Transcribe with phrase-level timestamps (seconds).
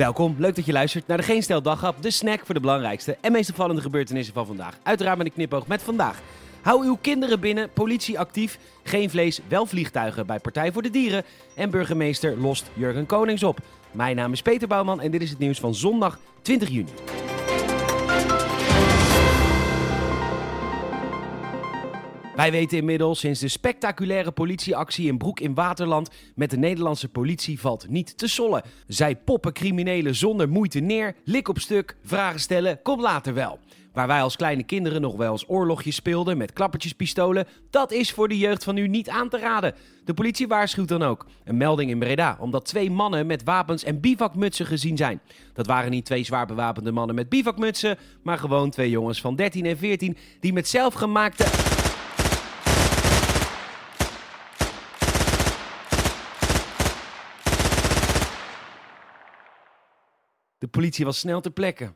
[0.00, 3.32] Welkom, leuk dat je luistert naar de Geen Stel de snack voor de belangrijkste en
[3.32, 4.78] meest opvallende gebeurtenissen van vandaag.
[4.82, 6.20] Uiteraard met een knipoog met vandaag.
[6.60, 11.24] Hou uw kinderen binnen, politie actief, geen vlees, wel vliegtuigen bij Partij voor de Dieren
[11.54, 13.58] en burgemeester lost Jurgen Konings op.
[13.92, 16.90] Mijn naam is Peter Bouwman en dit is het nieuws van zondag 20 juni.
[22.36, 27.60] Wij weten inmiddels sinds de spectaculaire politieactie in Broek in Waterland met de Nederlandse politie
[27.60, 28.62] valt niet te sollen.
[28.86, 33.58] Zij poppen criminelen zonder moeite neer, lik op stuk, vragen stellen, kom later wel.
[33.92, 38.28] Waar wij als kleine kinderen nog wel eens oorlogjes speelden met klappertjespistolen, dat is voor
[38.28, 39.74] de jeugd van nu niet aan te raden.
[40.04, 41.26] De politie waarschuwt dan ook.
[41.44, 45.20] Een melding in Breda, omdat twee mannen met wapens en bivakmutsen gezien zijn.
[45.52, 49.66] Dat waren niet twee zwaar bewapende mannen met bivakmutsen, maar gewoon twee jongens van 13
[49.66, 51.69] en 14 die met zelfgemaakte...
[60.70, 61.92] politie was snel ter plekke.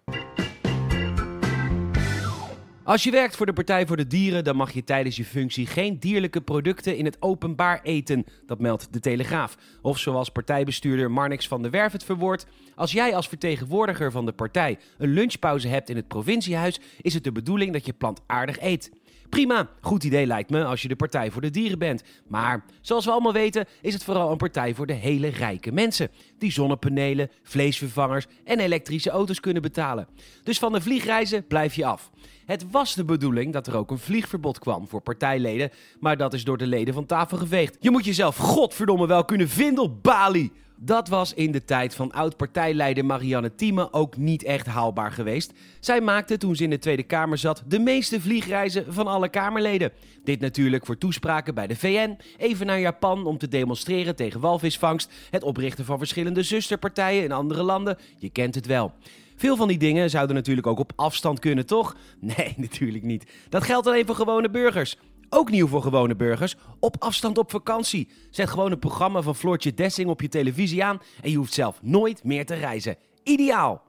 [2.84, 5.66] Als je werkt voor de Partij voor de Dieren, dan mag je tijdens je functie
[5.66, 8.24] geen dierlijke producten in het openbaar eten.
[8.46, 9.56] Dat meldt de Telegraaf.
[9.82, 14.32] Of zoals partijbestuurder Marnix van der Werf het verwoordt: Als jij als vertegenwoordiger van de
[14.32, 18.90] partij een lunchpauze hebt in het provinciehuis, is het de bedoeling dat je plantaardig eet.
[19.34, 22.02] Prima, goed idee lijkt me als je de Partij voor de Dieren bent.
[22.28, 26.10] Maar zoals we allemaal weten is het vooral een partij voor de hele rijke mensen.
[26.38, 30.08] Die zonnepanelen, vleesvervangers en elektrische auto's kunnen betalen.
[30.42, 32.10] Dus van de vliegreizen blijf je af.
[32.46, 36.44] Het was de bedoeling dat er ook een vliegverbod kwam voor partijleden, maar dat is
[36.44, 37.76] door de leden van tafel geveegd.
[37.80, 40.52] Je moet jezelf godverdomme wel kunnen vinden op Bali.
[40.84, 45.52] Dat was in de tijd van oud-partijleider Marianne Thieme ook niet echt haalbaar geweest.
[45.80, 49.92] Zij maakte toen ze in de Tweede Kamer zat de meeste vliegreizen van alle Kamerleden.
[50.24, 55.12] Dit natuurlijk voor toespraken bij de VN, even naar Japan om te demonstreren tegen walvisvangst,
[55.30, 57.98] het oprichten van verschillende zusterpartijen in andere landen.
[58.18, 58.92] Je kent het wel.
[59.36, 61.96] Veel van die dingen zouden natuurlijk ook op afstand kunnen, toch?
[62.36, 63.24] Nee, natuurlijk niet.
[63.48, 64.96] Dat geldt alleen voor gewone burgers.
[65.36, 66.56] Ook nieuw voor gewone burgers.
[66.80, 68.08] Op afstand op vakantie.
[68.30, 71.82] Zet gewoon een programma van Floortje Dessing op je televisie aan en je hoeft zelf
[71.82, 72.96] nooit meer te reizen.
[73.22, 73.82] Ideaal!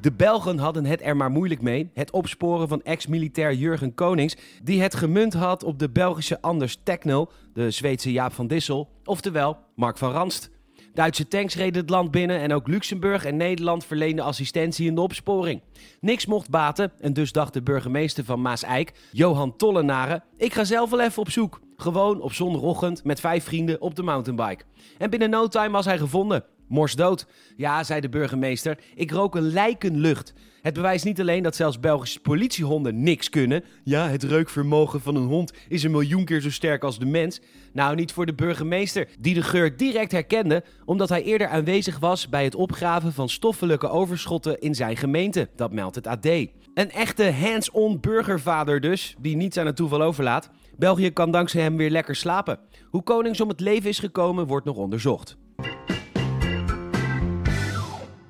[0.00, 1.90] De Belgen hadden het er maar moeilijk mee.
[1.94, 7.30] Het opsporen van ex-militair Jurgen Konings, die het gemunt had op de Belgische Anders Techno,
[7.52, 10.50] de Zweedse Jaap van Dissel, oftewel Mark van Ranst.
[10.94, 15.00] Duitse tanks reden het land binnen en ook Luxemburg en Nederland verleenden assistentie in de
[15.00, 15.62] opsporing.
[16.00, 20.90] Niks mocht baten en dus dacht de burgemeester van Maas-Eik, Johan Tollenaren, ik ga zelf
[20.90, 21.60] wel even op zoek.
[21.76, 24.64] Gewoon op zondagochtend met vijf vrienden op de mountainbike.
[24.98, 26.44] En binnen no time was hij gevonden.
[26.70, 27.26] Mors dood.
[27.56, 30.32] Ja, zei de burgemeester, ik rook een lijkenlucht.
[30.62, 33.64] Het bewijst niet alleen dat zelfs Belgische politiehonden niks kunnen.
[33.84, 37.40] Ja, het reukvermogen van een hond is een miljoen keer zo sterk als de mens.
[37.72, 42.28] Nou, niet voor de burgemeester, die de geur direct herkende, omdat hij eerder aanwezig was
[42.28, 45.48] bij het opgraven van stoffelijke overschotten in zijn gemeente.
[45.56, 46.26] Dat meldt het AD.
[46.74, 50.50] Een echte hands-on burgervader dus, die niets aan het toeval overlaat.
[50.76, 52.58] België kan dankzij hem weer lekker slapen.
[52.90, 55.36] Hoe Konings om het leven is gekomen, wordt nog onderzocht.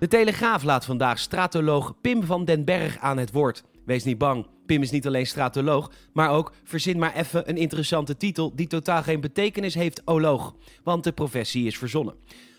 [0.01, 3.65] De Telegraaf laat vandaag stratoloog Pim van den Berg aan het woord.
[3.85, 8.17] Wees niet bang, Pim is niet alleen stratoloog, maar ook, verzin maar even een interessante
[8.17, 10.55] titel die totaal geen betekenis heeft, oloog.
[10.83, 12.15] Want de professie is verzonnen.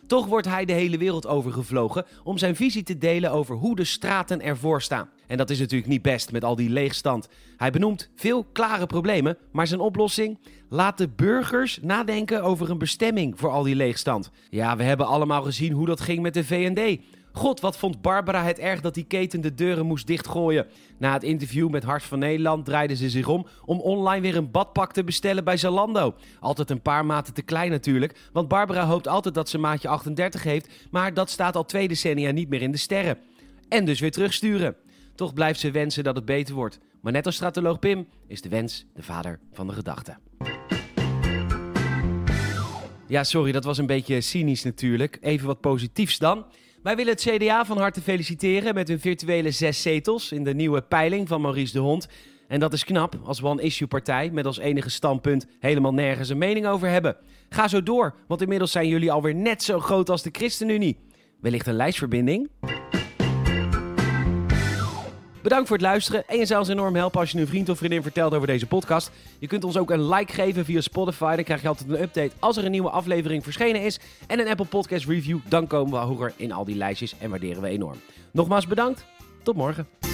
[0.08, 3.84] Toch wordt hij de hele wereld overgevlogen om zijn visie te delen over hoe de
[3.84, 5.10] straten ervoor staan.
[5.28, 7.28] En dat is natuurlijk niet best met al die leegstand.
[7.58, 10.40] Hij benoemt veel klare problemen, maar zijn oplossing?
[10.70, 14.32] Laat de burgers nadenken over een bestemming voor al die leegstand.
[14.50, 17.00] Ja, we hebben allemaal gezien hoe dat ging met de VND.
[17.34, 20.68] God, wat vond Barbara het erg dat die keten de deuren moest dichtgooien.
[20.98, 24.52] Na het interview met Hart van Nederland draaide ze zich om om online weer een
[24.52, 26.16] badpak te bestellen bij Zalando.
[26.40, 30.44] Altijd een paar maten te klein natuurlijk, want Barbara hoopt altijd dat ze maatje 38
[30.44, 33.18] heeft, maar dat staat al twee decennia niet meer in de sterren.
[33.70, 34.76] En dus weer terugsturen.
[35.16, 36.80] Toch blijft ze wensen dat het beter wordt.
[37.02, 40.18] Maar net als stratoloog Pim is de wens de vader van de gedachte.
[43.08, 45.18] Ja, sorry, dat was een beetje cynisch natuurlijk.
[45.22, 46.46] Even wat positiefs dan.
[46.84, 50.82] Wij willen het CDA van harte feliciteren met hun virtuele zes zetels in de nieuwe
[50.82, 52.08] peiling van Maurice de Hond.
[52.48, 56.90] En dat is knap als one-issue-partij met als enige standpunt helemaal nergens een mening over
[56.90, 57.18] hebben.
[57.50, 60.98] Ga zo door, want inmiddels zijn jullie alweer net zo groot als de ChristenUnie.
[61.40, 62.50] Wellicht een lijstverbinding?
[65.42, 67.78] Bedankt voor het luisteren en je zou ons enorm helpen als je een vriend of
[67.78, 69.12] vriendin vertelt over deze podcast.
[69.40, 72.32] Je kunt ons ook een like geven via Spotify, dan krijg je altijd een update
[72.40, 74.00] als er een nieuwe aflevering verschenen is.
[74.28, 77.62] En een Apple Podcast Review, dan komen we hoger in al die lijstjes en waarderen
[77.62, 77.98] we enorm.
[78.32, 79.06] Nogmaals bedankt,
[79.44, 80.11] tot morgen.